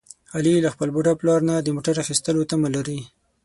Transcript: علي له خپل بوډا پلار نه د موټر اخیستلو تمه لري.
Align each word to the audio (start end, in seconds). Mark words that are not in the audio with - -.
علي 0.35 0.53
له 0.65 0.69
خپل 0.73 0.89
بوډا 0.95 1.13
پلار 1.19 1.39
نه 1.49 1.55
د 1.61 1.67
موټر 1.75 1.95
اخیستلو 2.03 2.47
تمه 2.51 2.69
لري. 2.75 2.99